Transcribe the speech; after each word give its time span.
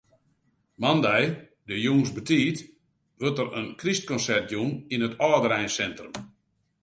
Moandei 0.81 1.23
de 1.67 1.75
jûns 1.83 2.09
betiid 2.15 2.57
wurdt 3.19 3.37
der 3.39 3.49
in 3.59 3.67
krystkonsert 3.81 4.45
jûn 4.55 4.71
yn 4.93 5.05
it 5.07 5.17
âldereinsintrum. 5.27 6.15